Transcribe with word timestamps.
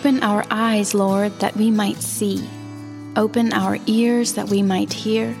Open 0.00 0.22
our 0.22 0.46
eyes, 0.50 0.94
Lord, 0.94 1.38
that 1.40 1.54
we 1.58 1.70
might 1.70 1.98
see. 1.98 2.42
Open 3.16 3.52
our 3.52 3.76
ears 3.84 4.32
that 4.32 4.48
we 4.48 4.62
might 4.62 4.90
hear. 4.90 5.36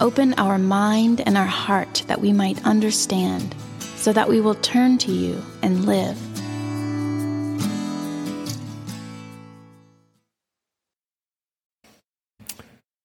Open 0.00 0.34
our 0.38 0.58
mind 0.58 1.20
and 1.24 1.38
our 1.38 1.46
heart 1.46 2.02
that 2.08 2.20
we 2.20 2.32
might 2.32 2.60
understand, 2.66 3.54
so 3.78 4.12
that 4.12 4.28
we 4.28 4.40
will 4.40 4.56
turn 4.56 4.98
to 4.98 5.12
you 5.12 5.40
and 5.62 5.84
live. 5.84 6.20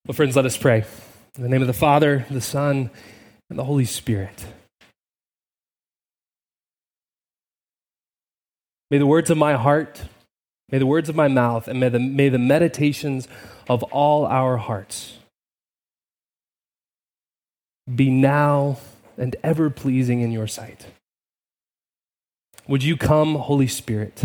Well, 0.07 0.15
friends, 0.15 0.35
let 0.35 0.47
us 0.47 0.57
pray. 0.57 0.83
In 1.37 1.43
the 1.43 1.49
name 1.49 1.61
of 1.61 1.67
the 1.67 1.73
Father, 1.73 2.25
the 2.31 2.41
Son, 2.41 2.89
and 3.51 3.59
the 3.59 3.65
Holy 3.65 3.85
Spirit. 3.85 4.47
May 8.89 8.97
the 8.97 9.05
words 9.05 9.29
of 9.29 9.37
my 9.37 9.53
heart, 9.53 10.01
may 10.71 10.77
the 10.77 10.85
words 10.85 11.09
of 11.09 11.15
my 11.15 11.27
mouth, 11.27 11.67
and 11.67 11.79
may 11.79 11.89
the, 11.89 11.99
may 11.99 12.29
the 12.29 12.39
meditations 12.39 13.27
of 13.67 13.83
all 13.83 14.25
our 14.25 14.57
hearts 14.57 15.17
be 17.93 18.09
now 18.09 18.77
and 19.17 19.35
ever 19.43 19.69
pleasing 19.69 20.21
in 20.21 20.31
your 20.31 20.47
sight. 20.47 20.87
Would 22.67 22.83
you 22.83 22.95
come, 22.95 23.35
Holy 23.35 23.67
Spirit? 23.67 24.23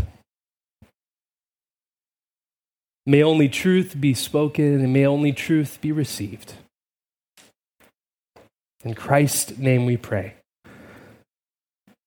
May 3.05 3.23
only 3.23 3.49
truth 3.49 4.01
be 4.01 4.15
spoken 4.15 4.81
and 4.81 4.93
may 4.93 5.07
only 5.07 5.33
truth 5.33 5.79
be 5.81 5.93
received. 5.93 6.55
In 8.85 8.95
Christ's 8.95 9.59
name 9.59 9.87
we 9.87 9.97
pray. 9.97 10.35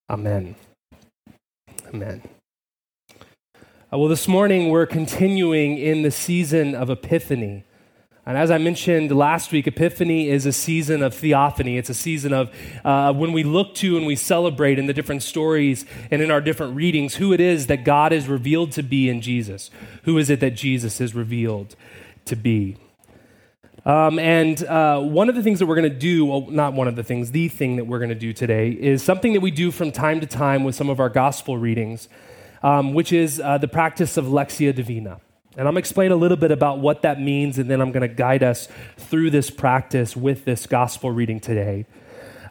Amen. 0.10 0.56
Amen. 1.94 2.22
Uh, 3.92 3.98
well, 3.98 4.08
this 4.08 4.28
morning 4.28 4.70
we're 4.70 4.86
continuing 4.86 5.76
in 5.76 6.04
the 6.04 6.12
season 6.12 6.76
of 6.76 6.92
Epiphany. 6.92 7.64
And 8.24 8.38
as 8.38 8.52
I 8.52 8.60
mentioned 8.60 9.12
last 9.12 9.52
week, 9.52 9.66
Epiphany 9.66 10.30
is 10.30 10.46
a 10.46 10.54
season 10.54 11.02
of 11.02 11.16
theophany. 11.16 11.76
It's 11.76 11.90
a 11.90 11.96
season 11.96 12.32
of 12.32 12.52
uh, 12.86 13.12
when 13.14 13.34
we 13.34 13.42
look 13.42 13.74
to 13.76 13.98
and 13.98 14.06
we 14.06 14.16
celebrate 14.16 14.78
in 14.78 14.86
the 14.86 14.94
different 14.94 15.24
stories 15.24 15.86
and 16.12 16.22
in 16.22 16.30
our 16.30 16.40
different 16.40 16.76
readings 16.76 17.16
who 17.16 17.34
it 17.34 17.40
is 17.40 17.66
that 17.66 17.84
God 17.84 18.14
is 18.14 18.28
revealed 18.28 18.74
to 18.74 18.84
be 18.84 19.10
in 19.10 19.22
Jesus. 19.22 19.72
Who 20.04 20.20
is 20.20 20.30
it 20.30 20.40
that 20.42 20.52
Jesus 20.52 21.02
is 21.02 21.16
revealed 21.16 21.76
to 22.26 22.36
be? 22.36 22.78
Um, 23.86 24.20
and 24.20 24.64
uh, 24.66 25.00
one 25.00 25.30
of 25.30 25.36
the 25.36 25.42
things 25.42 25.58
that 25.58 25.66
we're 25.66 25.78
going 25.82 25.92
to 25.92 25.98
do, 25.98 26.28
well, 26.28 26.46
not 26.52 26.74
one 26.74 26.88
of 26.88 26.96
the 26.96 27.04
things, 27.04 27.32
the 27.32 27.48
thing 27.48 27.78
that 27.78 27.86
we're 27.86 27.98
going 27.98 28.10
to 28.10 28.14
do 28.14 28.34
today 28.34 28.70
is 28.70 29.02
something 29.02 29.34
that 29.34 29.42
we 29.42 29.50
do 29.50 29.72
from 29.72 29.92
time 29.92 30.20
to 30.20 30.28
time 30.28 30.64
with 30.64 30.76
some 30.76 30.92
of 30.92 31.00
our 31.00 31.10
gospel 31.10 31.58
readings, 31.58 32.08
um, 32.64 32.94
which 32.94 33.12
is 33.12 33.40
uh, 33.40 33.58
the 33.58 33.68
practice 33.68 34.18
of 34.18 34.26
Lectio 34.26 34.74
Divina. 34.74 35.22
And 35.58 35.68
I'm 35.68 35.74
going 35.74 35.76
to 35.76 35.80
explain 35.80 36.12
a 36.12 36.16
little 36.16 36.38
bit 36.38 36.52
about 36.52 36.80
what 36.80 37.02
that 37.02 37.20
means, 37.20 37.58
and 37.58 37.70
then 37.70 37.82
I'm 37.82 37.92
going 37.92 38.08
to 38.08 38.14
guide 38.14 38.44
us 38.44 38.68
through 38.98 39.32
this 39.32 39.50
practice 39.50 40.16
with 40.16 40.46
this 40.46 40.66
gospel 40.66 41.12
reading 41.12 41.40
today. 41.40 41.86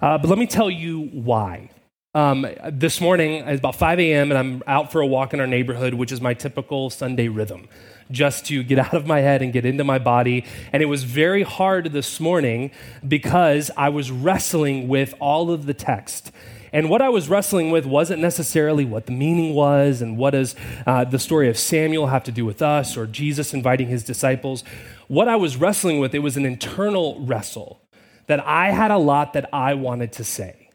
Uh, 0.03 0.19
but 0.19 0.29
let 0.29 0.39
me 0.39 0.47
tell 0.47 0.71
you 0.71 1.03
why. 1.13 1.71
Um, 2.15 2.47
this 2.73 3.01
morning, 3.01 3.47
it's 3.47 3.61
about 3.61 3.77
5 3.77 4.01
a.m., 4.01 4.33
and 4.33 4.39
I'm 4.39 4.63
out 4.67 4.91
for 4.91 5.01
a 5.01 5.07
walk 5.07 5.33
in 5.33 5.41
our 5.41 5.47
neighborhood, 5.47 5.95
which 5.95 6.11
is 6.11 6.21
my 6.21 6.35
typical 6.35 6.91
Sunday 6.91 7.29
rhythm, 7.29 7.69
just 8.11 8.47
to 8.47 8.63
get 8.63 8.79
out 8.87 8.95
of 8.95 9.07
my 9.07 9.21
head 9.21 9.43
and 9.43 9.53
get 9.53 9.65
into 9.65 9.85
my 9.85 9.99
body. 9.99 10.45
And 10.73 10.83
it 10.83 10.87
was 10.87 11.05
very 11.05 11.45
hard 11.45 11.93
this 11.93 12.19
morning 12.19 12.73
because 13.07 13.71
I 13.77 13.91
was 13.91 14.11
wrestling 14.11 14.89
with 14.89 15.15
all 15.21 15.51
of 15.51 15.67
the 15.67 15.75
text 15.75 16.33
and 16.73 16.91
what 16.91 17.03
I 17.03 17.09
was 17.09 17.29
wrestling 17.29 17.71
with 17.71 17.87
wasn't 17.87 18.21
necessarily 18.21 18.85
what 18.85 19.07
the 19.07 19.13
meaning 19.13 19.55
was 19.55 20.03
and 20.03 20.17
what 20.17 20.31
does 20.31 20.55
uh, 20.87 21.05
the 21.05 21.19
story 21.19 21.49
of 21.49 21.59
Samuel 21.59 22.09
have 22.09 22.25
to 22.25 22.33
do 22.33 22.45
with 22.45 22.63
us 22.63 22.97
or 22.97 23.07
Jesus 23.07 23.55
inviting 23.55 23.89
his 23.89 24.03
disciples. 24.03 24.65
What 25.07 25.29
I 25.29 25.37
was 25.37 25.57
wrestling 25.57 25.99
with, 25.99 26.15
it 26.15 26.21
was 26.21 26.37
an 26.37 26.45
internal 26.45 27.21
wrestle 27.21 27.81
that 28.27 28.47
I 28.47 28.71
had 28.71 28.91
a 28.91 28.99
lot 28.99 29.33
that 29.33 29.49
I 29.53 29.75
wanted 29.75 30.13
to 30.13 30.25
say. 30.25 30.71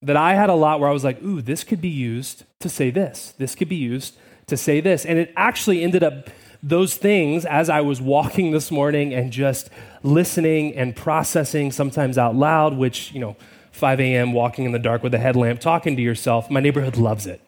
That 0.00 0.16
I 0.16 0.34
had 0.34 0.50
a 0.50 0.54
lot 0.54 0.80
where 0.80 0.88
I 0.88 0.92
was 0.92 1.04
like, 1.04 1.22
ooh, 1.22 1.40
this 1.40 1.62
could 1.62 1.80
be 1.80 1.88
used 1.88 2.44
to 2.60 2.68
say 2.68 2.90
this. 2.90 3.34
This 3.38 3.54
could 3.54 3.68
be 3.68 3.76
used 3.76 4.16
to 4.46 4.56
say 4.56 4.80
this. 4.80 5.04
And 5.04 5.18
it 5.18 5.32
actually 5.36 5.82
ended 5.84 6.02
up 6.02 6.28
those 6.62 6.96
things 6.96 7.44
as 7.44 7.68
I 7.68 7.80
was 7.80 8.00
walking 8.00 8.52
this 8.52 8.70
morning 8.70 9.12
and 9.12 9.32
just 9.32 9.68
listening 10.02 10.74
and 10.74 10.94
processing, 10.94 11.72
sometimes 11.72 12.16
out 12.18 12.34
loud, 12.34 12.76
which, 12.76 13.12
you 13.12 13.20
know, 13.20 13.36
5 13.72 14.00
a.m., 14.00 14.32
walking 14.32 14.64
in 14.64 14.72
the 14.72 14.78
dark 14.78 15.02
with 15.02 15.14
a 15.14 15.18
headlamp, 15.18 15.60
talking 15.60 15.96
to 15.96 16.02
yourself. 16.02 16.50
My 16.50 16.60
neighborhood 16.60 16.96
loves 16.96 17.26
it. 17.26 17.40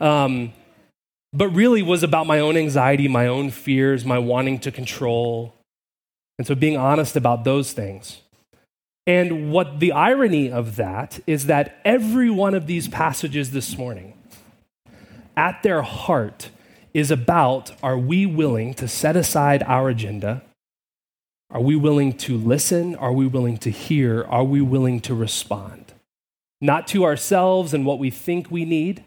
Um, 0.00 0.52
but 1.32 1.48
really 1.48 1.82
was 1.82 2.02
about 2.02 2.26
my 2.26 2.38
own 2.38 2.56
anxiety, 2.56 3.08
my 3.08 3.26
own 3.26 3.50
fears, 3.50 4.04
my 4.04 4.18
wanting 4.18 4.60
to 4.60 4.70
control. 4.70 5.54
And 6.38 6.46
so 6.46 6.54
being 6.54 6.76
honest 6.76 7.16
about 7.16 7.44
those 7.44 7.72
things. 7.72 8.20
And 9.06 9.52
what 9.52 9.80
the 9.80 9.92
irony 9.92 10.50
of 10.50 10.76
that 10.76 11.20
is 11.26 11.46
that 11.46 11.80
every 11.84 12.30
one 12.30 12.54
of 12.54 12.66
these 12.66 12.88
passages 12.88 13.50
this 13.50 13.76
morning, 13.76 14.14
at 15.36 15.62
their 15.62 15.82
heart, 15.82 16.50
is 16.94 17.10
about 17.10 17.72
are 17.82 17.98
we 17.98 18.24
willing 18.24 18.72
to 18.74 18.88
set 18.88 19.16
aside 19.16 19.62
our 19.64 19.88
agenda 19.88 20.42
are 21.54 21.60
we 21.60 21.76
willing 21.76 22.12
to 22.14 22.36
listen? 22.36 22.96
Are 22.96 23.12
we 23.12 23.28
willing 23.28 23.58
to 23.58 23.70
hear? 23.70 24.24
Are 24.24 24.42
we 24.42 24.60
willing 24.60 24.98
to 25.02 25.14
respond? 25.14 25.94
Not 26.60 26.88
to 26.88 27.04
ourselves 27.04 27.72
and 27.72 27.86
what 27.86 28.00
we 28.00 28.10
think 28.10 28.50
we 28.50 28.64
need, 28.64 29.04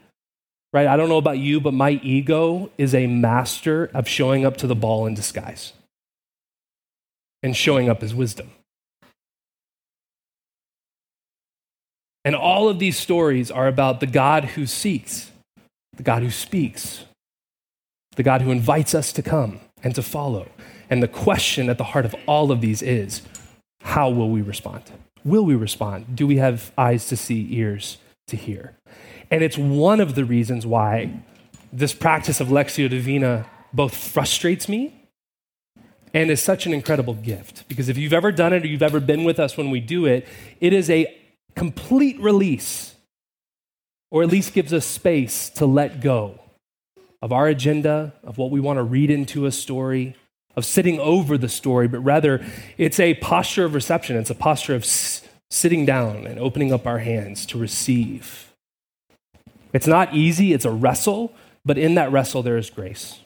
right? 0.72 0.88
I 0.88 0.96
don't 0.96 1.10
know 1.10 1.18
about 1.18 1.40
you, 1.40 1.60
but 1.60 1.74
my 1.74 1.92
ego 2.02 2.72
is 2.78 2.96
a 2.96 3.06
master 3.06 3.92
of 3.94 4.08
showing 4.08 4.46
up 4.46 4.56
to 4.58 4.68
the 4.68 4.76
ball 4.76 5.06
in 5.06 5.14
disguise 5.14 5.74
and 7.44 7.56
showing 7.56 7.90
up 7.90 8.02
as 8.02 8.16
wisdom. 8.16 8.50
And 12.24 12.34
all 12.34 12.70
of 12.70 12.80
these 12.80 12.98
stories 12.98 13.52
are 13.52 13.68
about 13.68 14.00
the 14.00 14.08
God 14.08 14.46
who 14.46 14.66
seeks, 14.66 15.32
the 15.98 16.04
God 16.04 16.24
who 16.24 16.32
speaks, 16.32 17.04
the 18.16 18.24
God 18.24 18.42
who 18.42 18.52
invites 18.52 18.96
us 18.96 19.12
to 19.14 19.22
come 19.22 19.60
and 19.84 19.96
to 19.96 20.02
follow. 20.02 20.50
And 20.90 21.04
the 21.04 21.08
question 21.08 21.70
at 21.70 21.78
the 21.78 21.84
heart 21.84 22.06
of 22.06 22.16
all 22.28 22.52
of 22.52 22.62
these 22.62 22.82
is 22.82 23.22
how 23.82 24.10
will 24.10 24.30
we 24.30 24.42
respond? 24.42 24.84
Will 25.24 25.46
we 25.46 25.56
respond? 25.56 26.16
Do 26.16 26.26
we 26.28 26.38
have 26.38 26.72
eyes 26.78 27.08
to 27.08 27.18
see, 27.18 27.48
ears 27.52 27.98
to 28.28 28.38
hear? 28.38 28.76
And 29.30 29.44
it's 29.44 29.58
one 29.58 30.00
of 30.00 30.16
the 30.16 30.26
reasons 30.26 30.66
why 30.66 31.22
this 31.72 31.94
practice 31.94 32.40
of 32.40 32.48
Lectio 32.48 32.90
Divina 32.90 33.46
both 33.74 33.96
frustrates 33.96 34.70
me 34.70 34.94
and 36.14 36.32
is 36.32 36.42
such 36.42 36.66
an 36.66 36.74
incredible 36.74 37.14
gift. 37.14 37.68
Because 37.68 37.90
if 37.90 37.98
you've 37.98 38.14
ever 38.14 38.32
done 38.32 38.54
it 38.54 38.64
or 38.64 38.68
you've 38.68 38.82
ever 38.82 39.00
been 39.00 39.24
with 39.24 39.40
us 39.40 39.58
when 39.58 39.70
we 39.70 39.80
do 39.80 40.06
it, 40.06 40.26
it 40.62 40.74
is 40.74 40.90
a 40.90 41.14
complete 41.56 42.20
release, 42.20 42.96
or 44.12 44.24
at 44.24 44.30
least 44.30 44.54
gives 44.54 44.72
us 44.72 44.86
space 44.86 45.50
to 45.50 45.66
let 45.66 46.00
go 46.00 46.40
of 47.22 47.32
our 47.32 47.48
agenda, 47.48 48.14
of 48.24 48.38
what 48.38 48.52
we 48.52 48.60
want 48.60 48.78
to 48.78 48.84
read 48.84 49.10
into 49.10 49.46
a 49.46 49.52
story, 49.52 50.16
of 50.56 50.66
sitting 50.66 51.00
over 51.00 51.38
the 51.38 51.50
story, 51.50 51.88
but 51.88 52.00
rather 52.00 52.44
it's 52.78 53.00
a 53.00 53.14
posture 53.16 53.66
of 53.66 53.74
reception. 53.74 54.18
It's 54.18 54.30
a 54.30 54.36
posture 54.36 54.76
of 54.76 54.84
s- 54.84 55.22
sitting 55.50 55.86
down 55.86 56.26
and 56.26 56.40
opening 56.40 56.74
up 56.74 56.88
our 56.88 57.00
hands 57.00 57.46
to 57.48 57.58
receive. 57.58 58.54
It's 59.72 59.88
not 59.88 60.14
easy, 60.16 60.54
it's 60.54 60.66
a 60.66 60.72
wrestle, 60.72 61.34
but 61.64 61.78
in 61.78 61.96
that 61.96 62.12
wrestle, 62.12 62.42
there 62.42 62.58
is 62.58 62.70
grace. 62.70 63.20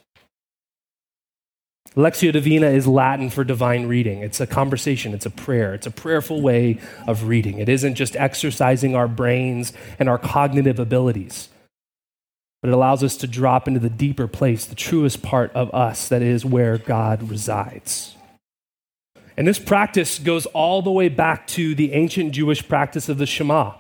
Lectio 1.96 2.32
Divina 2.32 2.68
is 2.68 2.88
Latin 2.88 3.30
for 3.30 3.44
divine 3.44 3.88
reading. 3.88 4.20
It's 4.20 4.40
a 4.40 4.48
conversation, 4.48 5.14
it's 5.14 5.26
a 5.26 5.30
prayer, 5.30 5.74
it's 5.74 5.88
a 5.88 5.92
prayerful 5.92 6.42
way 6.42 6.80
of 7.06 7.28
reading. 7.28 7.60
It 7.60 7.68
isn't 7.68 7.96
just 7.96 8.16
exercising 8.16 8.96
our 8.96 9.10
brains 9.10 9.74
and 10.00 10.08
our 10.08 10.18
cognitive 10.18 10.80
abilities 10.80 11.50
but 12.62 12.70
it 12.70 12.74
allows 12.74 13.04
us 13.04 13.18
to 13.18 13.28
drop 13.28 13.68
into 13.68 13.80
the 13.80 13.90
deeper 13.90 14.28
place, 14.28 14.66
the 14.66 14.76
truest 14.76 15.22
part 15.22 15.52
of 15.54 15.74
us, 15.74 16.08
that 16.10 16.22
is 16.22 16.46
where 16.46 16.78
God 16.78 17.30
resides. 17.30 18.16
And 19.36 19.48
this 19.48 19.60
practice 19.60 20.20
goes 20.20 20.46
all 20.48 20.82
the 20.82 20.92
way 20.92 21.10
back 21.10 21.48
to 21.48 21.74
the 21.74 21.94
ancient 21.94 22.34
Jewish 22.34 22.68
practice 22.68 23.10
of 23.10 23.18
the 23.18 23.26
Shema, 23.26 23.74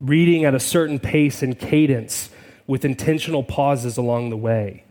reading 0.00 0.44
at 0.44 0.54
a 0.54 0.60
certain 0.60 0.98
pace 0.98 1.42
and 1.42 1.58
cadence 1.58 2.30
with 2.66 2.84
intentional 2.84 3.42
pauses 3.42 3.96
along 3.96 4.30
the 4.30 4.36
way. 4.36 4.84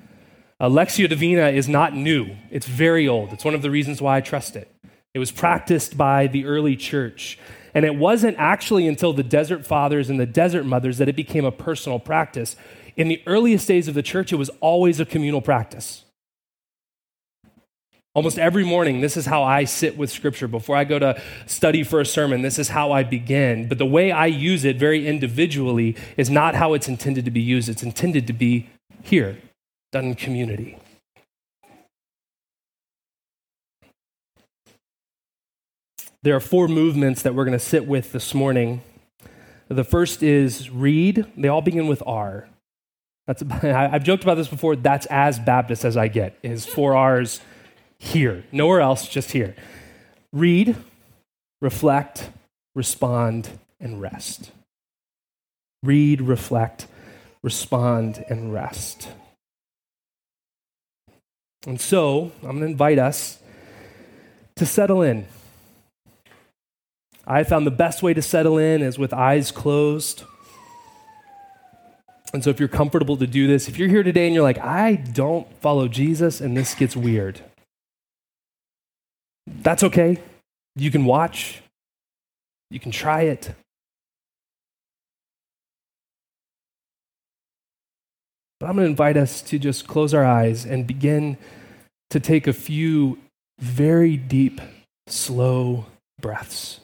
Lectio 0.61 1.07
Divina 1.07 1.47
is 1.47 1.69
not 1.69 1.95
new, 1.95 2.35
it's 2.51 2.67
very 2.67 3.07
old. 3.07 3.31
It's 3.31 3.45
one 3.45 3.55
of 3.55 3.61
the 3.61 3.71
reasons 3.71 4.01
why 4.01 4.17
I 4.17 4.21
trust 4.21 4.55
it. 4.57 4.69
It 5.13 5.19
was 5.19 5.31
practiced 5.31 5.97
by 5.97 6.27
the 6.27 6.45
early 6.45 6.75
church. 6.75 7.39
And 7.73 7.85
it 7.85 7.95
wasn't 7.95 8.37
actually 8.37 8.87
until 8.87 9.13
the 9.13 9.23
desert 9.23 9.65
fathers 9.65 10.09
and 10.09 10.19
the 10.19 10.25
desert 10.25 10.65
mothers 10.65 10.97
that 10.97 11.09
it 11.09 11.15
became 11.15 11.45
a 11.45 11.51
personal 11.51 11.99
practice. 11.99 12.55
In 12.95 13.07
the 13.07 13.21
earliest 13.25 13.67
days 13.67 13.87
of 13.87 13.93
the 13.93 14.03
church, 14.03 14.33
it 14.33 14.37
was 14.37 14.49
always 14.59 14.99
a 14.99 15.05
communal 15.05 15.41
practice. 15.41 16.03
Almost 18.15 18.39
every 18.39 18.65
morning, 18.65 19.01
this 19.01 19.15
is 19.15 19.27
how 19.27 19.43
I 19.43 19.65
sit 19.65 19.95
with 19.95 20.09
Scripture. 20.09 20.47
Before 20.47 20.75
I 20.75 20.83
go 20.83 20.97
to 20.97 21.21
study 21.45 21.83
for 21.83 22.01
a 22.01 22.05
sermon, 22.05 22.41
this 22.41 22.57
is 22.57 22.69
how 22.69 22.91
I 22.91 23.03
begin. 23.03 23.69
But 23.69 23.77
the 23.77 23.85
way 23.85 24.11
I 24.11 24.25
use 24.25 24.65
it 24.65 24.77
very 24.77 25.07
individually 25.07 25.95
is 26.17 26.29
not 26.29 26.55
how 26.55 26.73
it's 26.73 26.87
intended 26.87 27.23
to 27.25 27.31
be 27.31 27.39
used. 27.39 27.69
It's 27.69 27.83
intended 27.83 28.25
to 28.27 28.33
be 28.33 28.67
here 29.03 29.37
done 29.91 30.05
in 30.05 30.15
community. 30.15 30.77
There 36.21 36.35
are 36.35 36.41
four 36.41 36.67
movements 36.67 37.21
that 37.21 37.33
we're 37.33 37.45
going 37.45 37.57
to 37.57 37.63
sit 37.63 37.87
with 37.87 38.11
this 38.11 38.33
morning. 38.33 38.81
The 39.69 39.85
first 39.85 40.21
is 40.21 40.69
read. 40.69 41.25
They 41.37 41.47
all 41.47 41.61
begin 41.61 41.87
with 41.87 42.03
R. 42.05 42.49
That's, 43.25 43.41
I've 43.63 44.03
joked 44.03 44.23
about 44.23 44.35
this 44.35 44.49
before. 44.49 44.75
That's 44.75 45.05
as 45.05 45.39
Baptist 45.39 45.85
as 45.85 45.95
I 45.95 46.09
get, 46.09 46.37
is 46.43 46.65
four 46.65 46.93
R's 46.93 47.39
here. 47.99 48.43
Nowhere 48.51 48.81
else, 48.81 49.07
just 49.07 49.31
here. 49.31 49.55
Read, 50.33 50.75
reflect, 51.61 52.29
respond, 52.75 53.49
and 53.79 54.01
rest. 54.01 54.51
Read, 55.83 56.19
reflect, 56.19 56.87
respond, 57.43 58.25
and 58.27 58.51
rest. 58.51 59.09
And 61.65 61.79
so, 61.79 62.33
I'm 62.41 62.57
going 62.57 62.61
to 62.61 62.65
invite 62.65 62.99
us 62.99 63.39
to 64.57 64.65
settle 64.65 65.01
in. 65.01 65.25
I 67.31 67.43
found 67.43 67.67
the 67.67 67.71
best 67.71 68.01
way 68.01 68.15
to 68.15 68.23
settle 68.23 68.57
in 68.57 68.81
is 68.81 68.97
with 68.97 69.13
eyes 69.13 69.51
closed. 69.51 70.23
And 72.33 72.43
so, 72.43 72.49
if 72.49 72.59
you're 72.59 72.67
comfortable 72.67 73.17
to 73.17 73.27
do 73.27 73.45
this, 73.45 73.69
if 73.69 73.77
you're 73.77 73.87
here 73.87 74.01
today 74.01 74.25
and 74.25 74.33
you're 74.33 74.43
like, 74.43 74.57
I 74.57 74.95
don't 74.95 75.47
follow 75.61 75.87
Jesus 75.87 76.41
and 76.41 76.57
this 76.57 76.73
gets 76.73 76.95
weird, 76.95 77.39
that's 79.45 79.83
okay. 79.83 80.17
You 80.75 80.89
can 80.89 81.05
watch, 81.05 81.61
you 82.71 82.79
can 82.79 82.91
try 82.91 83.21
it. 83.21 83.53
But 88.59 88.67
I'm 88.67 88.75
going 88.75 88.85
to 88.85 88.89
invite 88.89 89.17
us 89.17 89.41
to 89.43 89.59
just 89.59 89.87
close 89.87 90.13
our 90.13 90.25
eyes 90.25 90.65
and 90.65 90.85
begin 90.85 91.37
to 92.09 92.19
take 92.19 92.47
a 92.47 92.53
few 92.53 93.19
very 93.59 94.17
deep, 94.17 94.59
slow 95.07 95.85
breaths. 96.19 96.79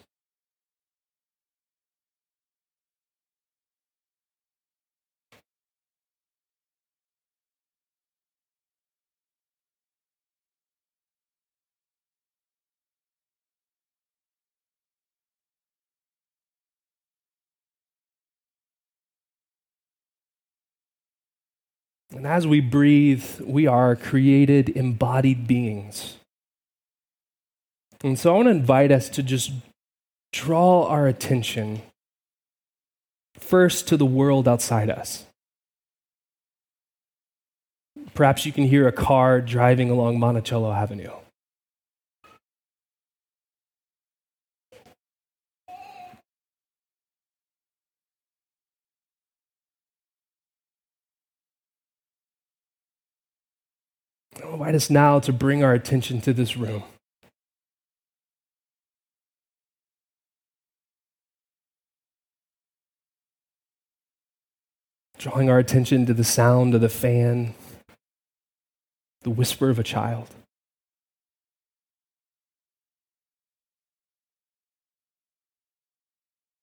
And 22.15 22.25
as 22.25 22.47
we 22.47 22.61
breathe, 22.61 23.41
we 23.41 23.67
are 23.67 23.93
created, 23.95 24.69
embodied 24.69 25.47
beings. 25.47 26.15
And 28.03 28.17
so 28.17 28.33
I 28.33 28.37
want 28.37 28.45
to 28.47 28.51
invite 28.51 28.91
us 28.91 29.09
to 29.09 29.23
just 29.23 29.51
draw 30.31 30.87
our 30.87 31.07
attention 31.07 31.81
first 33.37 33.89
to 33.89 33.97
the 33.97 34.05
world 34.05 34.47
outside 34.47 34.89
us. 34.89 35.25
Perhaps 38.13 38.45
you 38.45 38.53
can 38.53 38.63
hear 38.63 38.87
a 38.87 38.93
car 38.93 39.41
driving 39.41 39.89
along 39.89 40.17
Monticello 40.17 40.71
Avenue. 40.71 41.11
I 54.43 54.54
invite 54.65 54.75
us 54.75 54.89
now 54.89 55.19
to 55.19 55.31
bring 55.31 55.63
our 55.63 55.73
attention 55.75 56.19
to 56.19 56.33
this 56.33 56.57
room. 56.57 56.81
Drawing 65.19 65.51
our 65.51 65.59
attention 65.59 66.07
to 66.07 66.15
the 66.15 66.23
sound 66.23 66.73
of 66.73 66.81
the 66.81 66.89
fan, 66.89 67.53
the 69.21 69.29
whisper 69.29 69.69
of 69.69 69.77
a 69.77 69.83
child. 69.83 70.29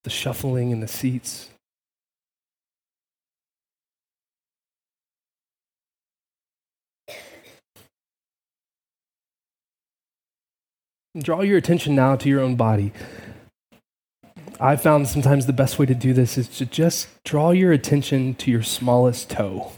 The 0.02 0.10
shuffling 0.10 0.72
in 0.72 0.80
the 0.80 0.88
seats. 0.88 1.51
Draw 11.18 11.42
your 11.42 11.58
attention 11.58 11.94
now 11.94 12.16
to 12.16 12.28
your 12.28 12.40
own 12.40 12.56
body. 12.56 12.90
I've 14.58 14.80
found 14.80 15.08
sometimes 15.08 15.44
the 15.44 15.52
best 15.52 15.78
way 15.78 15.84
to 15.84 15.94
do 15.94 16.14
this 16.14 16.38
is 16.38 16.48
to 16.56 16.64
just 16.64 17.08
draw 17.22 17.50
your 17.50 17.70
attention 17.70 18.34
to 18.36 18.50
your 18.50 18.62
smallest 18.62 19.28
toe. 19.28 19.72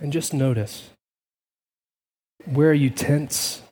And 0.00 0.12
just 0.12 0.34
notice 0.34 0.90
where 2.46 2.70
are 2.70 2.74
you 2.74 2.90
tense? 2.90 3.62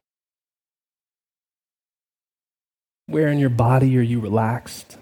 Where 3.07 3.29
in 3.29 3.39
your 3.41 3.51
body 3.51 3.97
are 3.99 4.03
you 4.03 4.21
relaxed? 4.21 4.99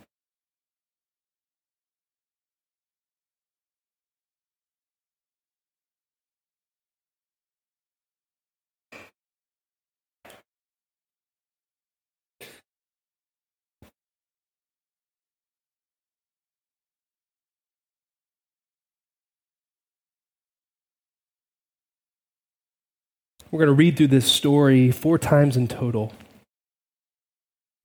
We're 23.55 23.67
going 23.67 23.69
to 23.69 23.75
read 23.75 23.97
through 23.97 24.09
this 24.09 24.27
story 24.27 24.91
four 24.91 25.17
times 25.17 25.57
in 25.57 25.69
total. 25.69 26.13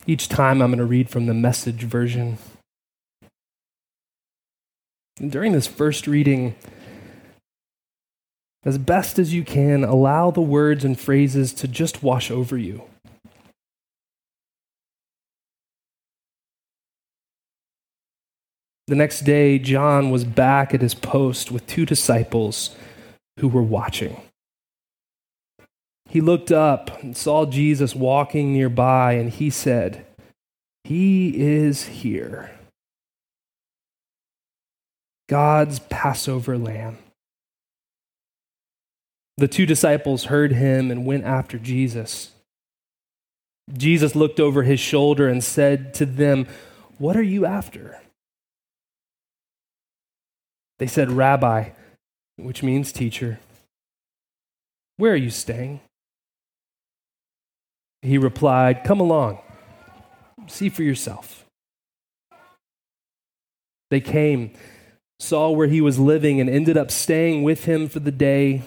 Each 0.08 0.28
time 0.28 0.64
I'm 0.64 0.72
going 0.72 0.80
to 0.80 0.84
read 0.84 1.12
from 1.12 1.28
the 1.28 1.34
message 1.36 1.84
version. 1.84 2.40
And 5.20 5.32
during 5.32 5.52
this 5.52 5.68
first 5.68 6.08
reading, 6.08 6.56
as 8.66 8.80
best 8.80 9.20
as 9.20 9.32
you 9.32 9.44
can, 9.44 9.84
allow 9.84 10.32
the 10.32 10.42
words 10.42 10.84
and 10.84 11.00
phrases 11.00 11.54
to 11.54 11.68
just 11.68 12.02
wash 12.02 12.32
over 12.32 12.58
you. 12.58 12.82
The 18.88 18.96
next 18.96 19.20
day, 19.20 19.60
John 19.60 20.10
was 20.10 20.26
back 20.26 20.74
at 20.74 20.82
his 20.82 20.96
post 20.96 21.52
with 21.52 21.68
two 21.68 21.86
disciples 21.86 22.76
who 23.38 23.48
were 23.48 23.62
watching. 23.62 24.20
He 26.10 26.22
looked 26.22 26.52
up 26.52 27.04
and 27.04 27.16
saw 27.16 27.46
Jesus 27.46 27.94
walking 27.96 28.52
nearby, 28.52 29.14
and 29.14 29.30
he 29.30 29.52
said, 29.52 30.06
He 30.84 31.40
is 31.40 31.86
here. 31.86 32.52
God's 35.28 35.78
Passover 35.78 36.58
lamb. 36.58 36.98
The 39.38 39.48
two 39.48 39.68
disciples 39.68 40.26
heard 40.26 40.52
him 40.52 40.90
and 40.90 41.06
went 41.06 41.26
after 41.26 41.60
Jesus. 41.60 42.32
Jesus 43.72 44.16
looked 44.16 44.40
over 44.40 44.64
his 44.64 44.80
shoulder 44.80 45.30
and 45.30 45.44
said 45.44 45.94
to 45.94 46.06
them, 46.08 46.48
What 46.98 47.16
are 47.16 47.24
you 47.24 47.46
after? 47.46 48.02
They 50.80 50.88
said, 50.88 51.12
Rabbi, 51.12 51.70
which 52.38 52.64
means 52.64 52.92
teacher. 52.92 53.40
Where 54.98 55.14
are 55.14 55.16
you 55.16 55.30
staying? 55.30 55.82
He 58.10 58.18
replied, 58.18 58.84
Come 58.84 59.00
along, 59.00 59.38
see 60.48 60.70
for 60.70 60.82
yourself. 60.82 61.46
They 63.92 64.02
came, 64.02 64.52
saw 65.20 65.52
where 65.52 65.68
he 65.68 65.80
was 65.80 66.00
living, 66.00 66.42
and 66.42 66.50
ended 66.50 66.76
up 66.76 66.90
staying 66.90 67.44
with 67.44 67.66
him 67.66 67.88
for 67.88 68.00
the 68.00 68.12
day. 68.12 68.64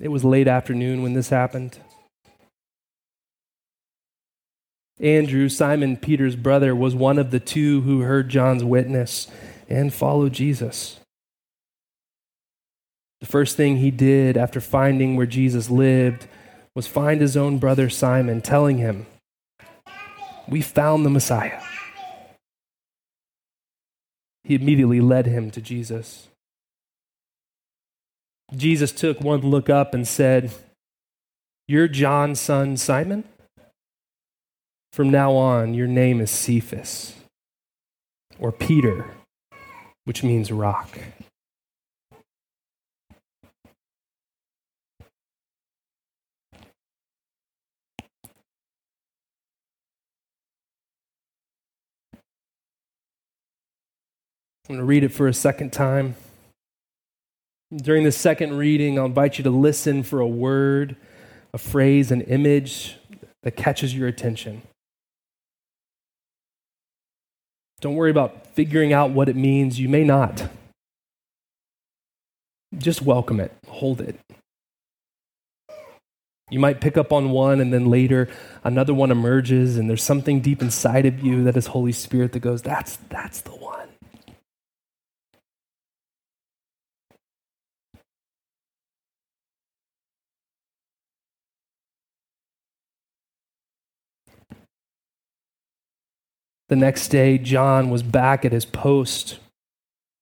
It 0.00 0.08
was 0.08 0.24
late 0.24 0.46
afternoon 0.46 1.02
when 1.02 1.14
this 1.14 1.30
happened. 1.30 1.78
Andrew, 5.00 5.48
Simon 5.48 5.96
Peter's 5.96 6.36
brother, 6.36 6.72
was 6.72 6.94
one 6.94 7.18
of 7.18 7.32
the 7.32 7.40
two 7.40 7.80
who 7.80 8.02
heard 8.02 8.28
John's 8.28 8.62
witness 8.62 9.26
and 9.68 9.92
followed 9.92 10.34
Jesus. 10.34 11.00
The 13.18 13.26
first 13.26 13.56
thing 13.56 13.78
he 13.78 13.90
did 13.90 14.36
after 14.36 14.60
finding 14.60 15.16
where 15.16 15.26
Jesus 15.26 15.68
lived 15.68 16.28
was 16.74 16.86
find 16.86 17.20
his 17.20 17.36
own 17.36 17.58
brother 17.58 17.88
Simon, 17.90 18.40
telling 18.40 18.78
him, 18.78 19.06
We 20.48 20.62
found 20.62 21.04
the 21.04 21.10
Messiah. 21.10 21.60
He 24.44 24.54
immediately 24.54 25.00
led 25.00 25.26
him 25.26 25.50
to 25.52 25.60
Jesus. 25.60 26.28
Jesus 28.54 28.90
took 28.92 29.20
one 29.20 29.40
look 29.40 29.70
up 29.70 29.94
and 29.94 30.06
said, 30.06 30.52
You're 31.68 31.88
John's 31.88 32.40
son, 32.40 32.76
Simon? 32.76 33.24
From 34.92 35.10
now 35.10 35.32
on, 35.34 35.74
your 35.74 35.86
name 35.86 36.20
is 36.20 36.32
Cephas, 36.32 37.14
or 38.40 38.50
Peter, 38.50 39.06
which 40.04 40.24
means 40.24 40.50
rock. 40.50 40.98
I'm 54.70 54.76
going 54.76 54.86
to 54.86 54.86
read 54.86 55.02
it 55.02 55.08
for 55.08 55.26
a 55.26 55.34
second 55.34 55.72
time. 55.72 56.14
During 57.74 58.04
the 58.04 58.12
second 58.12 58.56
reading, 58.56 59.00
I'll 59.00 59.06
invite 59.06 59.36
you 59.36 59.42
to 59.42 59.50
listen 59.50 60.04
for 60.04 60.20
a 60.20 60.28
word, 60.28 60.94
a 61.52 61.58
phrase, 61.58 62.12
an 62.12 62.20
image 62.20 62.96
that 63.42 63.56
catches 63.56 63.96
your 63.96 64.06
attention. 64.06 64.62
Don't 67.80 67.96
worry 67.96 68.12
about 68.12 68.46
figuring 68.54 68.92
out 68.92 69.10
what 69.10 69.28
it 69.28 69.34
means. 69.34 69.80
You 69.80 69.88
may 69.88 70.04
not. 70.04 70.48
Just 72.78 73.02
welcome 73.02 73.40
it, 73.40 73.52
hold 73.66 74.00
it. 74.00 74.20
You 76.48 76.60
might 76.60 76.80
pick 76.80 76.96
up 76.96 77.12
on 77.12 77.30
one, 77.30 77.60
and 77.60 77.72
then 77.72 77.86
later 77.86 78.28
another 78.62 78.94
one 78.94 79.10
emerges, 79.10 79.76
and 79.76 79.90
there's 79.90 80.04
something 80.04 80.40
deep 80.40 80.62
inside 80.62 81.06
of 81.06 81.24
you 81.24 81.42
that 81.42 81.56
is 81.56 81.66
Holy 81.66 81.90
Spirit 81.90 82.30
that 82.34 82.40
goes, 82.40 82.62
That's, 82.62 82.98
that's 83.08 83.40
the 83.40 83.50
one. 83.50 83.70
The 96.70 96.76
next 96.76 97.08
day, 97.08 97.36
John 97.36 97.90
was 97.90 98.04
back 98.04 98.44
at 98.44 98.52
his 98.52 98.64
post 98.64 99.40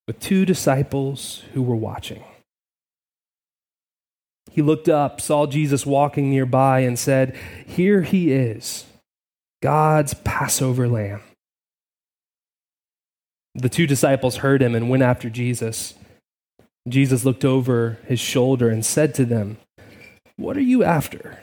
with 0.07 0.19
two 0.19 0.45
disciples 0.45 1.43
who 1.53 1.61
were 1.61 1.75
watching. 1.75 2.23
He 4.49 4.63
looked 4.63 4.89
up, 4.89 5.21
saw 5.21 5.45
Jesus 5.45 5.85
walking 5.85 6.31
nearby, 6.31 6.79
and 6.79 6.97
said, 6.97 7.37
Here 7.67 8.01
he 8.01 8.31
is, 8.31 8.87
God's 9.61 10.15
Passover 10.15 10.87
lamb. 10.87 11.21
The 13.53 13.69
two 13.69 13.85
disciples 13.85 14.37
heard 14.37 14.63
him 14.63 14.73
and 14.73 14.89
went 14.89 15.03
after 15.03 15.29
Jesus. 15.29 15.93
Jesus 16.87 17.23
looked 17.23 17.45
over 17.45 17.99
his 18.07 18.19
shoulder 18.19 18.69
and 18.69 18.83
said 18.83 19.13
to 19.13 19.25
them, 19.25 19.57
What 20.35 20.57
are 20.57 20.61
you 20.61 20.83
after? 20.83 21.41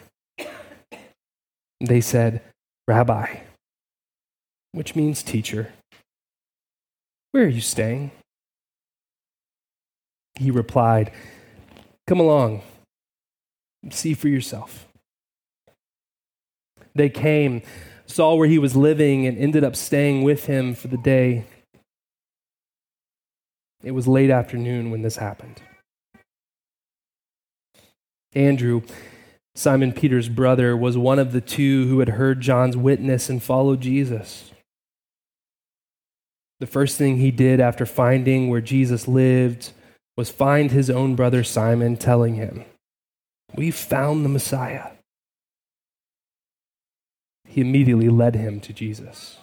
They 1.79 2.01
said, 2.01 2.41
Rabbi 2.89 3.37
which 4.71 4.95
means 4.95 5.23
teacher. 5.23 5.73
Where 7.31 7.43
are 7.43 7.49
you 7.49 7.61
staying? 7.61 8.11
He 10.35 10.51
replied, 10.51 11.11
Come 12.05 12.19
along, 12.19 12.61
see 13.89 14.13
for 14.13 14.27
yourself. 14.27 14.87
They 16.95 17.09
came, 17.09 17.61
saw 18.05 18.35
where 18.35 18.47
he 18.47 18.57
was 18.57 18.75
living, 18.75 19.27
and 19.27 19.37
ended 19.37 19.63
up 19.63 19.75
staying 19.75 20.23
with 20.23 20.45
him 20.45 20.73
for 20.73 20.87
the 20.87 20.97
day. 20.97 21.45
It 23.83 23.91
was 23.91 24.07
late 24.07 24.31
afternoon 24.31 24.89
when 24.89 25.01
this 25.01 25.17
happened. 25.17 25.61
Andrew, 28.33 28.81
Simon 29.55 29.91
Peter's 29.91 30.29
brother, 30.29 30.75
was 30.75 30.97
one 30.97 31.19
of 31.19 31.31
the 31.31 31.41
two 31.41 31.87
who 31.87 31.99
had 31.99 32.09
heard 32.09 32.41
John's 32.41 32.77
witness 32.77 33.29
and 33.29 33.41
followed 33.41 33.81
Jesus. 33.81 34.51
The 36.59 36.67
first 36.67 36.97
thing 36.97 37.17
he 37.17 37.31
did 37.31 37.59
after 37.59 37.85
finding 37.85 38.49
where 38.49 38.61
Jesus 38.61 39.07
lived 39.07 39.71
was 40.15 40.31
find 40.31 40.71
his 40.71 40.89
own 40.89 41.15
brother 41.15 41.43
Simon, 41.43 41.95
telling 41.95 42.35
him, 42.35 42.65
We 43.55 43.69
found 43.69 44.25
the 44.25 44.29
Messiah. 44.29 44.91
He 47.47 47.61
immediately 47.61 48.09
led 48.09 48.35
him 48.35 48.59
to 48.61 48.73
Jesus. 48.73 49.37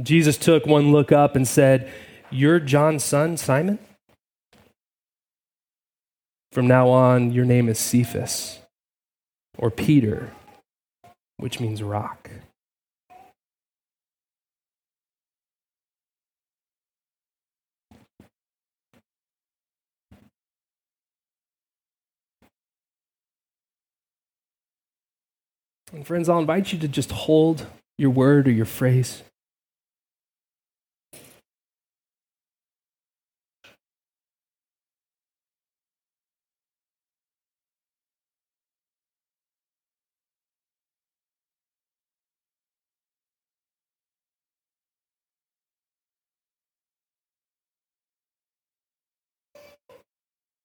Jesus 0.00 0.38
took 0.38 0.66
one 0.66 0.92
look 0.92 1.12
up 1.12 1.36
and 1.36 1.46
said, 1.46 1.90
You're 2.30 2.60
John's 2.60 3.04
son, 3.04 3.36
Simon? 3.36 3.78
From 6.52 6.66
now 6.66 6.88
on, 6.88 7.32
your 7.32 7.44
name 7.44 7.68
is 7.68 7.78
Cephas, 7.78 8.60
or 9.58 9.70
Peter, 9.70 10.32
which 11.38 11.60
means 11.60 11.82
rock. 11.82 12.30
And 25.92 26.06
friends, 26.06 26.28
I'll 26.30 26.38
invite 26.38 26.72
you 26.72 26.78
to 26.78 26.88
just 26.88 27.12
hold 27.12 27.66
your 27.98 28.10
word 28.10 28.48
or 28.48 28.50
your 28.50 28.64
phrase. 28.64 29.22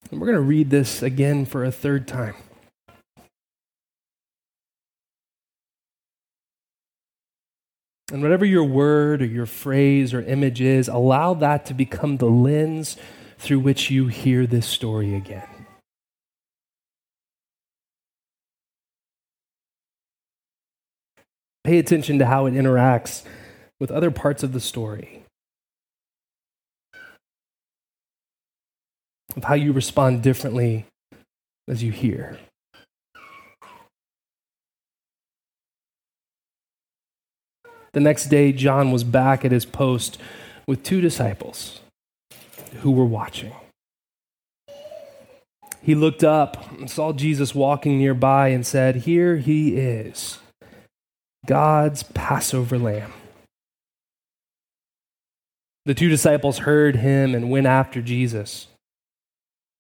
And 0.10 0.22
we're 0.22 0.28
going 0.28 0.36
to 0.36 0.42
read 0.42 0.70
this 0.70 1.04
again 1.04 1.46
for 1.46 1.66
a 1.66 1.72
third 1.72 2.08
time. 2.08 2.36
And 8.12 8.22
whatever 8.22 8.46
your 8.46 8.64
word 8.64 9.22
or 9.22 9.26
your 9.26 9.46
phrase 9.46 10.14
or 10.14 10.22
image 10.22 10.62
is, 10.62 10.88
allow 10.88 11.34
that 11.36 11.66
to 11.66 11.74
become 11.74 12.18
the 12.18 12.30
lens 12.30 12.96
through 13.38 13.60
which 13.60 13.92
you 13.92 14.08
hear 14.08 14.48
this 14.48 14.66
story 14.66 15.14
again. 15.14 15.48
Pay 21.66 21.80
attention 21.80 22.18
to 22.20 22.26
how 22.26 22.46
it 22.46 22.54
interacts 22.54 23.24
with 23.78 23.92
other 23.92 24.10
parts 24.10 24.42
of 24.42 24.54
the 24.54 24.62
story, 24.62 25.24
of 29.36 29.44
how 29.44 29.54
you 29.54 29.74
respond 29.74 30.24
differently 30.24 30.86
as 31.68 31.84
you 31.84 31.92
hear. 31.92 32.40
The 37.98 38.04
next 38.04 38.26
day, 38.26 38.52
John 38.52 38.92
was 38.92 39.04
back 39.04 39.44
at 39.44 39.52
his 39.52 39.66
post 39.66 40.20
with 40.68 40.84
two 40.84 41.02
disciples 41.02 41.80
who 42.82 42.92
were 42.92 43.08
watching. 43.08 43.54
He 45.82 45.96
looked 45.96 46.24
up 46.24 46.74
and 46.74 46.92
saw 46.92 47.12
Jesus 47.12 47.56
walking 47.56 47.98
nearby 47.98 48.50
and 48.50 48.64
said, 48.64 48.98
Here 48.98 49.38
he 49.38 49.78
is, 49.78 50.38
God's 51.48 52.04
Passover 52.04 52.78
lamb. 52.78 53.14
The 55.88 55.96
two 55.96 56.08
disciples 56.08 56.60
heard 56.60 56.98
him 56.98 57.34
and 57.34 57.50
went 57.50 57.66
after 57.66 58.04
Jesus. 58.04 58.68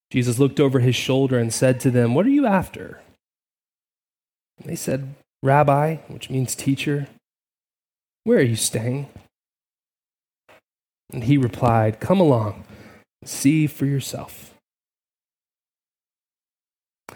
Jesus 0.09 0.39
looked 0.39 0.59
over 0.59 0.79
his 0.79 0.95
shoulder 0.95 1.37
and 1.37 1.53
said 1.53 1.79
to 1.81 1.91
them, 1.91 2.15
What 2.15 2.25
are 2.25 2.29
you 2.29 2.47
after? 2.47 2.99
And 4.57 4.67
they 4.67 4.75
said, 4.75 5.13
Rabbi, 5.43 5.97
which 6.07 6.31
means 6.31 6.55
teacher. 6.55 7.07
Where 8.27 8.39
are 8.39 8.41
you 8.41 8.57
staying? 8.57 9.07
And 11.13 11.23
he 11.23 11.37
replied, 11.37 12.01
Come 12.01 12.19
along, 12.19 12.65
see 13.23 13.67
for 13.67 13.85
yourself. 13.85 14.53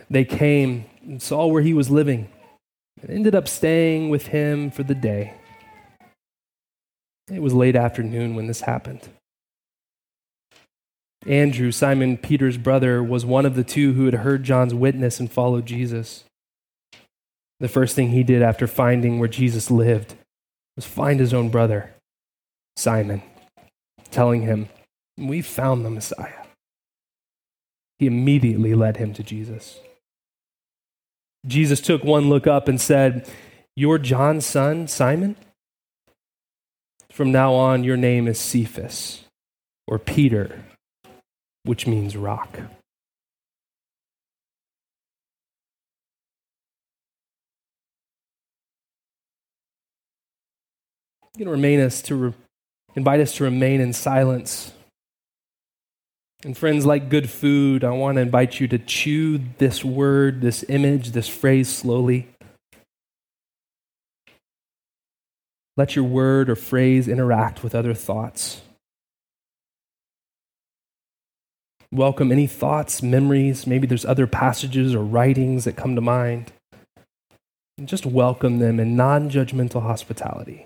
They 0.10 0.24
came 0.24 0.86
and 1.03 1.22
saw 1.22 1.48
where 1.48 1.63
he 1.63 1.74
was 1.74 1.89
living 1.89 2.30
and 3.01 3.12
ended 3.12 3.36
up 3.36 3.50
staying 3.50 4.10
with 4.10 4.27
him 4.27 4.72
for 4.72 4.84
the 4.84 4.96
day. 4.96 5.34
It 7.30 7.41
was 7.41 7.53
late 7.53 7.75
afternoon 7.75 8.34
when 8.34 8.48
this 8.48 8.62
happened. 8.62 9.10
Andrew, 11.27 11.74
Simon 11.74 12.15
Peter's 12.15 12.58
brother, 12.58 13.03
was 13.03 13.25
one 13.25 13.46
of 13.46 13.56
the 13.56 13.65
two 13.65 13.91
who 13.96 14.06
had 14.06 14.13
heard 14.13 14.46
John's 14.46 14.74
witness 14.74 15.20
and 15.20 15.30
followed 15.30 15.65
Jesus. 15.65 16.24
The 17.60 17.68
first 17.68 17.98
thing 17.98 18.12
he 18.12 18.24
did 18.24 18.41
after 18.41 18.65
finding 18.65 19.20
where 19.20 19.27
Jesus 19.27 19.70
lived 19.70 20.15
was 20.75 20.86
find 20.86 21.20
his 21.20 21.34
own 21.34 21.50
brother, 21.50 21.94
Simon, 22.75 23.22
telling 24.10 24.42
him, 24.42 24.70
We 25.18 25.42
found 25.42 25.86
the 25.86 25.90
Messiah. 25.90 26.46
He 28.00 28.08
immediately 28.08 28.74
led 28.74 28.98
him 28.98 29.13
to 29.13 29.24
Jesus. 29.24 29.80
Jesus 31.46 31.82
took 31.82 32.04
one 32.04 32.30
look 32.30 32.48
up 32.48 32.68
and 32.68 32.80
said, 32.80 33.30
You're 33.75 33.98
John's 33.98 34.46
son, 34.46 34.88
Simon? 34.88 35.36
From 37.12 37.32
now 37.32 37.54
on, 37.54 37.84
your 37.84 37.98
name 37.98 38.28
is 38.28 38.40
Cephas, 38.40 39.25
or 39.88 40.00
Peter, 40.00 40.63
which 41.63 41.86
means 41.86 42.16
rock. 42.16 42.60
Going 51.38 51.46
to 51.46 51.52
remain 51.52 51.80
us 51.80 52.02
to 52.04 52.16
re- 52.16 52.34
invite 52.96 53.22
us 53.22 53.34
to 53.36 53.46
remain 53.46 53.80
in 53.80 53.94
silence. 53.94 54.74
And 56.44 56.58
friends, 56.58 56.86
like 56.86 57.10
good 57.10 57.30
food, 57.30 57.84
I 57.84 57.92
want 57.92 58.16
to 58.16 58.22
invite 58.22 58.60
you 58.60 58.68
to 58.68 58.80
chew 58.80 59.40
this 59.58 59.86
word, 59.86 60.42
this 60.42 60.66
image, 60.68 61.12
this 61.12 61.28
phrase 61.28 61.70
slowly. 61.70 62.28
Let 65.78 65.96
your 65.96 66.06
word 66.06 66.50
or 66.50 66.56
phrase 66.56 67.08
interact 67.08 67.64
with 67.64 67.76
other 67.76 67.94
thoughts. 67.94 68.62
Welcome 71.94 72.32
any 72.32 72.48
thoughts, 72.48 73.02
memories. 73.02 73.68
Maybe 73.68 73.88
there's 73.88 74.06
other 74.06 74.28
passages 74.28 74.94
or 74.96 75.04
writings 75.04 75.66
that 75.66 75.76
come 75.76 75.96
to 75.96 76.02
mind. 76.02 76.52
And 77.78 77.88
just 77.88 78.06
welcome 78.06 78.60
them 78.60 78.80
in 78.80 78.96
non 78.96 79.30
judgmental 79.30 79.82
hospitality. 79.82 80.66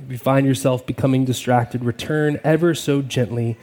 If 0.00 0.10
you 0.10 0.16
find 0.16 0.46
yourself 0.46 0.86
becoming 0.86 1.26
distracted, 1.26 1.84
return 1.84 2.40
ever 2.42 2.74
so 2.74 3.02
gently 3.02 3.58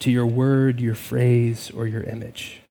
to 0.00 0.10
your 0.10 0.26
word, 0.26 0.80
your 0.80 0.96
phrase, 0.96 1.70
or 1.70 1.86
your 1.86 2.02
image. 2.02 2.62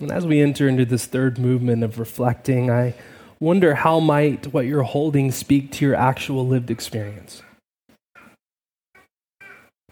And 0.00 0.12
as 0.12 0.26
we 0.26 0.40
enter 0.40 0.68
into 0.68 0.84
this 0.84 1.06
third 1.06 1.38
movement 1.38 1.82
of 1.82 1.98
reflecting, 1.98 2.70
I 2.70 2.94
wonder 3.40 3.74
how 3.74 4.00
might 4.00 4.52
what 4.52 4.66
you're 4.66 4.82
holding 4.82 5.30
speak 5.32 5.72
to 5.72 5.84
your 5.84 5.94
actual 5.94 6.46
lived 6.46 6.70
experience? 6.70 7.42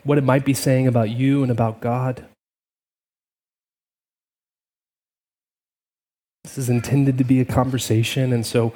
What 0.02 0.18
it 0.18 0.24
might 0.24 0.44
be 0.44 0.54
saying 0.54 0.86
about 0.86 1.10
you 1.10 1.42
and 1.42 1.50
about 1.50 1.80
God. 1.80 2.26
This 6.42 6.58
is 6.58 6.68
intended 6.68 7.16
to 7.16 7.24
be 7.24 7.40
a 7.40 7.44
conversation, 7.46 8.32
and 8.32 8.44
so 8.44 8.74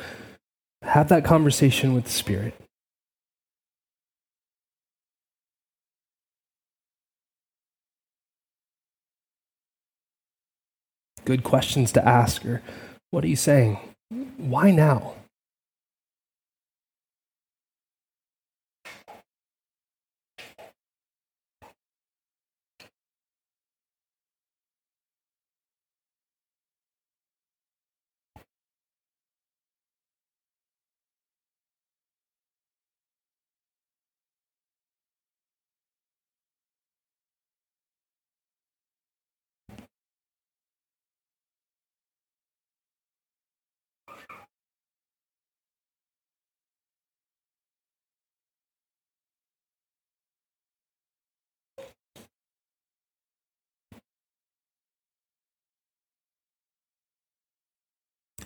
have 0.83 1.09
that 1.11 1.25
conversation 1.25 1.93
with 1.93 2.05
the 2.05 2.11
Spirit. 2.11 2.55
Good 11.29 11.45
questions 11.45 11.93
to 11.93 12.09
ask 12.09 12.43
or 12.47 12.63
what 13.11 13.23
are 13.23 13.29
you 13.29 13.37
saying? 13.37 13.79
Why 14.39 14.71
now? 14.71 15.13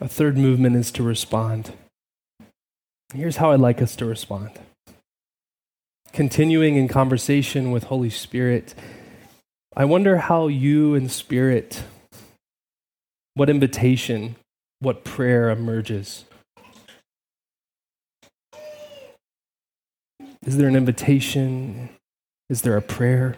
A 0.02 0.08
third 0.08 0.36
movement 0.36 0.74
is 0.74 0.90
to 0.92 1.02
respond. 1.04 1.74
Here's 3.14 3.36
how 3.36 3.52
I'd 3.52 3.60
like 3.60 3.80
us 3.80 3.94
to 3.94 4.04
respond. 4.04 4.50
Continuing 6.12 6.74
in 6.74 6.88
conversation 6.88 7.70
with 7.70 7.84
Holy 7.84 8.10
Spirit, 8.10 8.74
I 9.76 9.84
wonder 9.84 10.16
how 10.16 10.48
you 10.48 10.96
and 10.96 11.08
Spirit, 11.08 11.84
what 13.34 13.48
invitation, 13.48 14.34
what 14.80 15.04
prayer 15.04 15.50
emerges. 15.50 16.24
Is 20.44 20.56
there 20.56 20.66
an 20.66 20.74
invitation? 20.74 21.90
Is 22.50 22.62
there 22.62 22.76
a 22.76 22.82
prayer? 22.82 23.36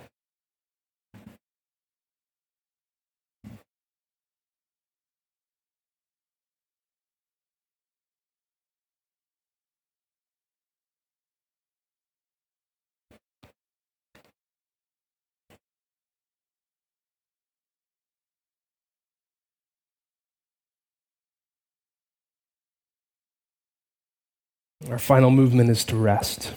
Our 24.90 24.98
final 24.98 25.30
movement 25.30 25.70
is 25.70 25.84
to 25.86 25.96
rest. 25.96 26.52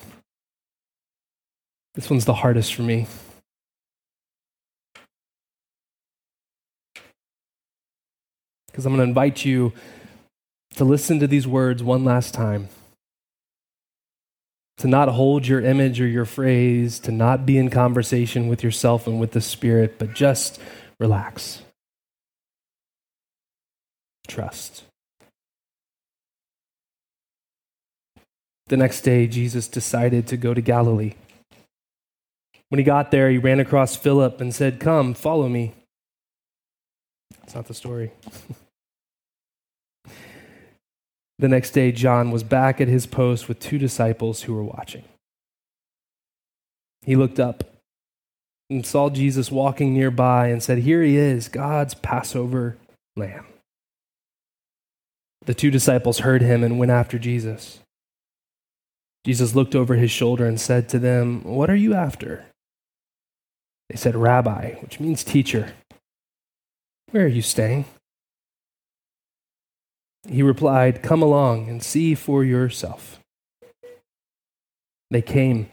This 1.95 2.09
one's 2.09 2.25
the 2.25 2.33
hardest 2.33 2.75
for 2.75 2.81
me. 2.81 3.07
Because 8.67 8.85
I'm 8.85 8.93
going 8.93 9.05
to 9.05 9.09
invite 9.09 9.45
you 9.45 9.73
to 10.75 10.83
listen 10.83 11.19
to 11.19 11.27
these 11.27 11.47
words 11.47 11.81
one 11.81 12.03
last 12.03 12.33
time. 12.33 12.67
To 14.79 14.87
not 14.87 15.07
hold 15.09 15.47
your 15.47 15.61
image 15.61 15.99
or 15.99 16.05
your 16.05 16.25
phrase, 16.25 16.99
to 16.99 17.11
not 17.11 17.45
be 17.45 17.57
in 17.57 17.69
conversation 17.69 18.47
with 18.47 18.61
yourself 18.61 19.07
and 19.07 19.19
with 19.19 19.31
the 19.31 19.41
Spirit, 19.41 19.97
but 19.97 20.13
just 20.13 20.61
relax. 20.99 21.63
Trust. 24.27 24.83
The 28.67 28.77
next 28.77 29.01
day, 29.01 29.27
Jesus 29.27 29.67
decided 29.67 30.27
to 30.27 30.37
go 30.37 30.53
to 30.53 30.61
Galilee. 30.61 31.13
When 32.69 32.79
he 32.79 32.83
got 32.83 33.11
there, 33.11 33.29
he 33.29 33.37
ran 33.37 33.59
across 33.61 33.95
Philip 33.95 34.41
and 34.41 34.53
said, 34.53 34.79
Come, 34.79 35.13
follow 35.13 35.47
me. 35.47 35.73
That's 37.39 37.55
not 37.55 37.67
the 37.67 37.73
story. 37.73 38.11
the 41.39 41.47
next 41.47 41.71
day, 41.71 41.93
John 41.93 42.29
was 42.31 42.43
back 42.43 42.81
at 42.81 42.89
his 42.89 43.05
post 43.05 43.47
with 43.47 43.59
two 43.59 43.77
disciples 43.77 44.41
who 44.41 44.53
were 44.53 44.63
watching. 44.63 45.05
He 47.03 47.15
looked 47.15 47.39
up 47.39 47.63
and 48.69 48.85
saw 48.85 49.09
Jesus 49.09 49.49
walking 49.49 49.93
nearby 49.93 50.47
and 50.47 50.61
said, 50.61 50.79
Here 50.79 51.01
he 51.01 51.15
is, 51.15 51.47
God's 51.47 51.93
Passover 51.93 52.75
lamb. 53.15 53.45
The 55.45 55.53
two 55.53 55.71
disciples 55.71 56.19
heard 56.19 56.41
him 56.41 56.65
and 56.65 56.77
went 56.77 56.91
after 56.91 57.17
Jesus. 57.17 57.79
Jesus 59.25 59.55
looked 59.55 59.75
over 59.75 59.95
his 59.95 60.11
shoulder 60.11 60.45
and 60.45 60.59
said 60.59 60.87
to 60.89 60.99
them, 60.99 61.43
What 61.43 61.69
are 61.69 61.75
you 61.75 61.93
after? 61.93 62.45
They 63.89 63.95
said, 63.97 64.15
Rabbi, 64.15 64.75
which 64.75 64.99
means 64.99 65.23
teacher. 65.23 65.73
Where 67.11 67.25
are 67.25 67.29
you 67.29 67.41
staying? 67.41 67.85
He 70.27 70.43
replied, 70.43 71.01
Come 71.01 71.21
along 71.21 71.69
and 71.69 71.81
see 71.81 72.15
for 72.15 72.43
yourself. 72.43 73.19
They 75.09 75.21
came, 75.21 75.69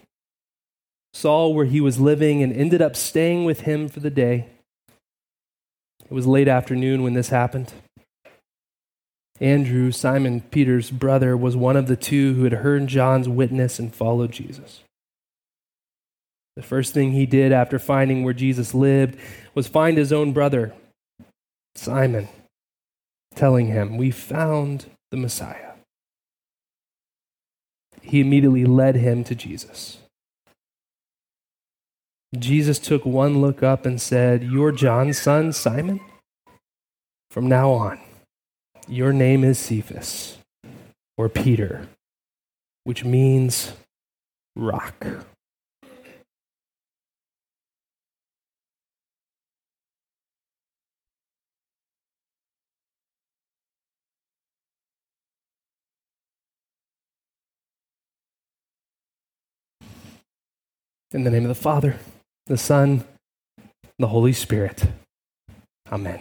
saw 1.13 1.49
where 1.49 1.67
he 1.67 1.81
was 1.81 1.99
living, 1.99 2.43
and 2.43 2.53
ended 2.53 2.81
up 2.81 2.95
staying 2.95 3.45
with 3.45 3.63
him 3.63 3.89
for 3.89 3.99
the 3.99 4.11
day. 4.11 4.47
It 6.05 6.13
was 6.13 6.27
late 6.27 6.47
afternoon 6.47 7.03
when 7.03 7.15
this 7.15 7.31
happened. 7.31 7.73
Andrew, 9.41 9.91
Simon 9.91 10.41
Peter's 10.41 10.91
brother, 10.91 11.37
was 11.37 11.57
one 11.57 11.77
of 11.77 11.89
the 11.89 11.97
two 11.97 12.35
who 12.35 12.45
had 12.45 12.53
heard 12.55 12.87
John's 12.87 13.29
witness 13.29 13.79
and 13.79 13.95
followed 13.95 14.31
Jesus. 14.31 14.83
The 16.57 16.63
first 16.63 16.95
thing 16.95 17.13
he 17.13 17.27
did 17.27 17.51
after 17.51 17.81
finding 17.81 18.23
where 18.23 18.35
Jesus 18.35 18.75
lived 18.75 19.19
was 19.55 19.67
find 19.67 19.99
his 19.99 20.13
own 20.13 20.33
brother, 20.33 20.73
Simon, 21.75 22.29
telling 23.35 23.67
him, 23.67 23.97
We 23.97 24.13
found 24.13 24.87
the 25.11 25.17
Messiah. 25.17 25.73
He 28.03 28.21
immediately 28.21 28.65
led 28.65 28.97
him 28.97 29.25
to 29.25 29.35
Jesus. 29.35 29.99
Jesus 32.39 32.79
took 32.79 33.05
one 33.05 33.41
look 33.41 33.63
up 33.63 33.85
and 33.85 34.01
said, 34.01 34.45
You're 34.45 34.73
John's 34.73 35.19
son, 35.19 35.53
Simon? 35.53 36.01
From 37.31 37.49
now 37.49 37.73
on, 37.73 37.99
your 38.89 39.13
name 39.13 39.45
is 39.45 39.59
Cephas, 39.59 40.39
or 41.17 41.29
Peter, 41.29 41.89
which 42.85 43.05
means 43.05 43.73
rock. 44.57 45.07
In 61.13 61.23
the 61.23 61.31
name 61.31 61.45
of 61.45 61.49
the 61.49 61.55
Father, 61.55 61.97
the 62.47 62.57
Son, 62.57 63.05
the 64.01 64.09
Holy 64.09 64.33
Spirit. 64.33 64.85
Amen. 65.93 66.21